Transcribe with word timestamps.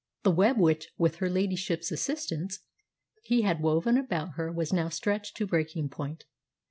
The 0.23 0.31
web 0.31 0.57
which, 0.57 0.89
with 0.97 1.17
her 1.17 1.29
ladyship's 1.29 1.91
assistance, 1.91 2.61
he 3.21 3.43
had 3.43 3.61
woven 3.61 3.99
about 3.99 4.31
her 4.33 4.51
was 4.51 4.73
now 4.73 4.89
stretched 4.89 5.37
to 5.37 5.45
breaking 5.45 5.89
point. 5.89 6.25